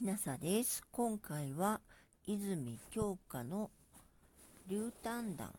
[0.00, 0.82] ひなさです。
[0.92, 1.78] 今回は
[2.26, 3.70] 泉鏡花の
[4.66, 5.52] 竜丹団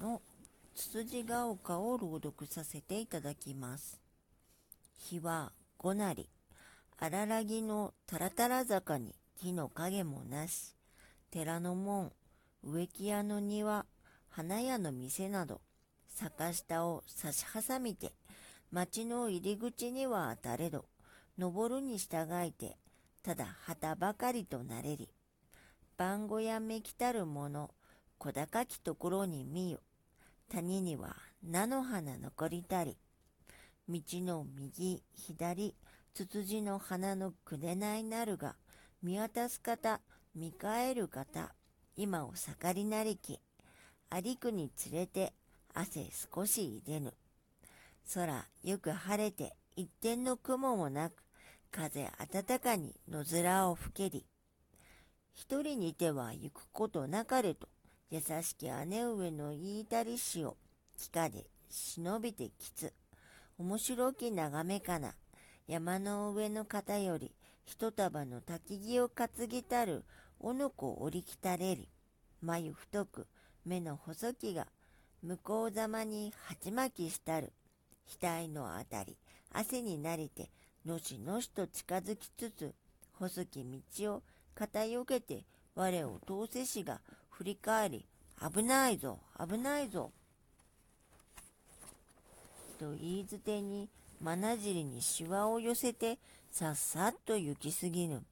[0.00, 0.22] の
[0.74, 4.00] つつじが丘を朗読させていただきます。
[4.96, 6.26] 日は五なり、
[6.98, 10.74] 荒らぎのたらたら坂に木の影もなし、
[11.30, 12.12] 寺の門、
[12.64, 13.84] 植木屋の庭、
[14.30, 15.60] 花屋の店など、
[16.08, 18.12] 坂下を差し挟みて、
[18.72, 20.86] 町の入り口には当たれど、
[21.36, 22.78] 登るに従いて、
[23.22, 25.08] ただ旗ばかりとなれり。
[25.96, 27.70] 番小やめきたる者、
[28.18, 29.80] 小高きところに見よ。
[30.48, 32.96] 谷には菜の花残りたり。
[33.88, 35.74] 道の右、左、
[36.14, 38.56] つつじの花のくれないなるが、
[39.02, 40.00] 見渡す方、
[40.34, 41.54] 見返る方、
[41.96, 43.38] 今を盛りなりき。
[44.08, 45.34] 歩くにつれて、
[45.74, 47.14] 汗少しいでぬ。
[48.14, 51.22] 空よく晴れて、一点の雲もなく、
[51.70, 54.26] 風暖かに野面を吹けり。
[55.32, 57.68] 一人にては行くことなかれと、
[58.10, 60.56] 優しき姉上の言いたりしを、
[60.98, 62.92] 聞かで忍びてきつ。
[63.56, 65.14] 面白き眺めかな。
[65.68, 67.30] 山の上の方より、
[67.64, 70.04] 一束の焚木を担ぎたる、
[70.40, 71.88] おのこ折りきたれり。
[72.42, 73.28] 眉太く、
[73.64, 74.66] 目の細きが、
[75.22, 77.52] 向こうざまに鉢巻きしたる。
[78.20, 79.16] 額のあたり、
[79.52, 80.50] 汗になりて、
[80.86, 82.74] のしのしと近づきつつ、
[83.12, 83.64] 細き
[83.94, 84.22] 道を
[84.54, 88.06] 偏けて我を通せしが振り返り、
[88.40, 90.10] 危ないぞ、危ないぞ。
[92.78, 93.88] と言い捨てに、
[94.22, 96.18] まなじりにしわを寄せて、
[96.50, 98.22] さっさっと行き過ぎぬ。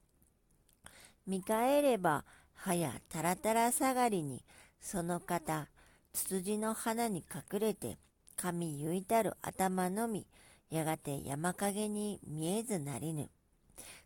[1.26, 4.42] 見返れば、はやたらたら下がりに、
[4.80, 5.69] その方、
[6.14, 7.98] つつじの花に隠れて、
[8.36, 10.26] 髪ゆいたる頭のみ、
[10.70, 13.30] やがて山陰に見えずなりぬ。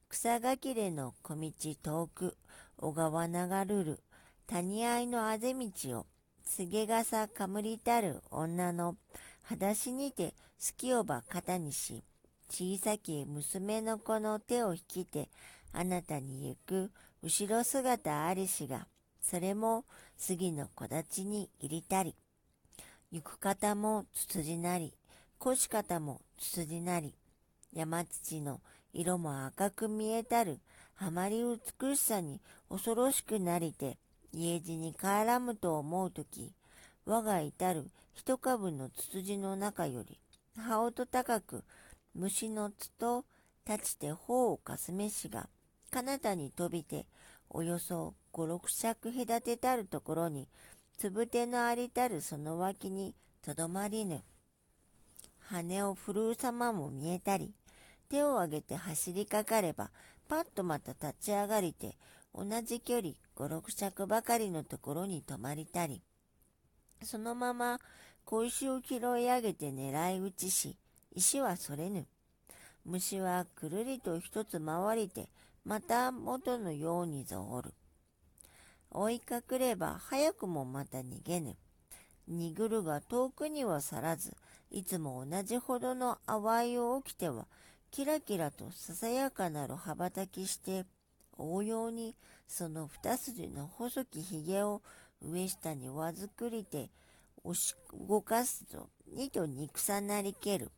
[0.09, 1.51] 草がきれの小道
[1.83, 2.37] 遠く、
[2.77, 3.33] 小川流
[3.67, 4.01] るる、
[4.47, 6.07] 谷合のあぜ道を、
[6.45, 8.97] すげがさかむりたる女の、
[9.45, 12.05] 裸足にてすきおば肩にし、
[12.51, 15.31] 小さき娘の子の手を引きて、
[15.73, 16.93] あなたに行く
[17.23, 18.87] 後ろ姿ありしが、
[19.23, 19.85] それも
[20.19, 22.15] 杉の木立に入りたり。
[23.11, 24.95] 行く方もつつじなり、
[25.45, 27.17] 越し方もつつじなり、
[27.73, 28.61] 山土の
[28.93, 30.61] 色も赤く見えたる、
[30.97, 33.99] あまり美しさに恐ろしくなりて、
[34.33, 36.53] 家路に帰らむと思うとき、
[37.07, 40.21] 我が至る一株のつつじの中より、
[40.57, 41.65] 葉音高く、
[42.15, 43.25] 虫のつと
[43.69, 45.49] 立ちて頬をかすめしが、
[45.91, 47.07] 彼方に飛びて、
[47.51, 50.47] およそ五六尺隔てたるところに、
[50.99, 54.23] つぶてのありたるその脇にとどまりぬ。
[55.53, 57.53] 羽を振るう様も見えたり、
[58.09, 59.91] 手を挙げて走りかかれば、
[60.29, 61.97] パッとまた立ち上がりて、
[62.35, 66.01] 同じ距離五六尺ばかりのところに止まりたり、
[67.03, 67.79] そのまま
[68.25, 70.77] 小石を拾い上げて狙い撃ちし、
[71.15, 72.07] 石はそれぬ。
[72.85, 75.29] 虫はくるりと一つ回りて、
[75.65, 77.75] また元のようにぞおる。
[78.91, 81.57] 追いかくれば早くもまた逃げぬ。
[82.29, 84.37] 逃ぐるが遠くには去らず、
[84.71, 87.47] いつも同じほどの淡いを起きては、
[87.91, 90.85] キラキラとささやかなる羽ばたきして、
[91.37, 92.15] 応用に
[92.47, 94.83] その二筋の細きひげを
[95.21, 96.91] 上下にわずくりて
[97.45, 97.75] 押し
[98.09, 100.71] 動かすと、にと憎さなりける。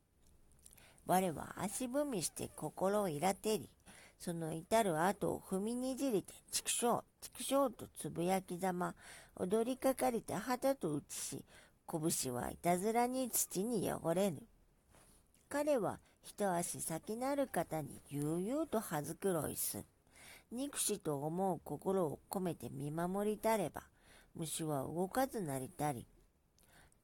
[1.07, 3.69] 我は足踏みして心をいらてり、
[4.25, 8.95] その至る後を踏みにじりて、畜生、畜生とつぶやきざま、
[9.37, 11.45] 踊りかかりて旗と打ちし、
[11.87, 14.43] 拳はいたずらに土に汚れぬ。
[15.51, 19.85] 彼は一足先なる方に悠々と歯繕いす。
[20.51, 23.83] 憎しと思う心を込めて見守りたれば、
[24.35, 26.07] 虫は動かずなりたり。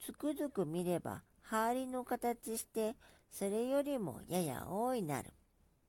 [0.03, 2.95] つくづく見れば、羽ありの形して、
[3.31, 5.29] それよりもやや大いなる。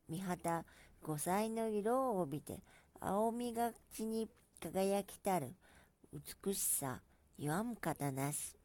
[0.10, 0.66] 三旗
[1.04, 2.60] 五歳の色を帯びて、
[3.00, 4.30] 青みがちに
[4.62, 5.56] 輝きたる
[6.14, 7.02] 美しさ、
[7.40, 8.56] 言わむ方なし。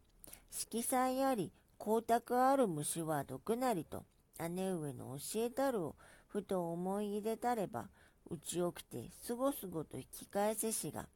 [0.51, 4.05] 色彩より光沢ある虫は毒なりと、
[4.51, 5.97] 姉上の教えたるを
[6.29, 7.89] ふと思い入れたれば、
[8.29, 11.07] 打ち起きてすごすごと引き返せしが、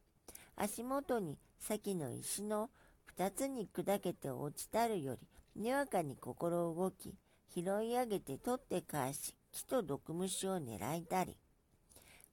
[0.55, 2.71] 足元に先の石の
[3.05, 5.17] 二つに砕けて落ちたるよ
[5.55, 7.13] り、にわかに心動き、
[7.53, 11.35] 拾い上げて取って返し、木と毒虫を狙いたり。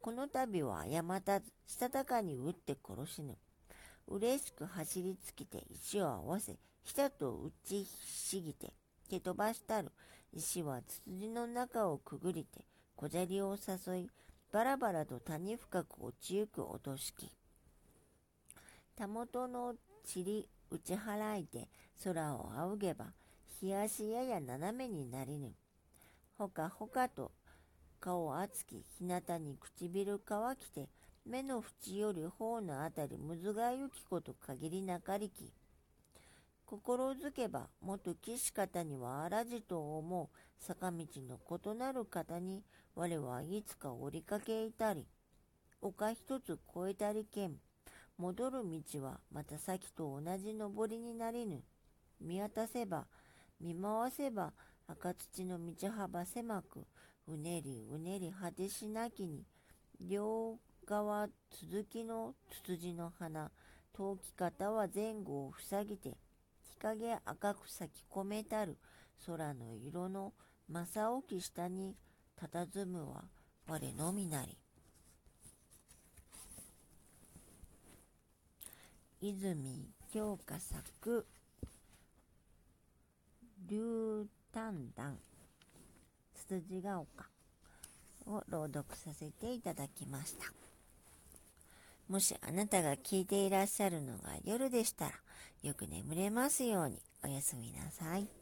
[0.01, 3.37] この度は誤たず、したたかに打って殺しぬ。
[4.07, 8.73] 嬉しく走りつきて石を合わせ、ひたと打ちひしぎて、
[9.11, 9.91] 蹴飛ばしたる。
[10.33, 12.65] 石はつつじの中をくぐりて、
[12.97, 14.11] 小砂利を誘い、
[14.53, 17.31] バラバラと谷深く落ちゆく落としき。
[18.97, 19.75] たもとの
[20.15, 21.69] 塵打ち払いて
[22.05, 23.07] 空を仰げば、
[23.61, 25.53] 日足やや斜めになりぬ。
[26.39, 27.33] ほかほかと
[27.99, 30.89] 顔熱き日向に唇乾きて、
[31.27, 35.53] 目の縁より頬のあたりむずがゆきこと限りなかりき。
[36.65, 40.29] 心づけば、元岸方にはあらじと思う
[40.61, 41.41] 坂道の
[41.75, 42.63] 異なる方に、
[42.95, 45.09] 我はいつか折りかけいたり、
[45.83, 47.57] 丘一つ越えたりけん、
[48.17, 51.65] 戻る道はまた先と同じ登りになりぬ。
[52.21, 53.07] 見渡せば、
[53.61, 54.53] 見回せば、
[54.89, 56.87] 赤土の道幅狭く、
[57.29, 59.45] うねりうねり果てしなきに、
[60.01, 63.51] 両側続きのツツジの花、
[63.93, 66.17] 遠き方は前後を塞ぎて、
[66.71, 68.79] 日陰赤く咲き込めたる
[69.27, 70.33] 空の色の
[70.71, 71.95] 正置き下に
[72.41, 73.25] 佇むは
[73.67, 74.57] 我のみなり。
[79.21, 81.27] 泉京香作
[83.67, 85.17] 竜丹団
[86.35, 87.27] つつじが丘
[88.27, 90.47] を朗読させていただきました。
[92.09, 95.13] もしあなたが聞いていらっしゃるのが夜でしたら、
[95.63, 98.38] よく眠れますようにおやすみなさい。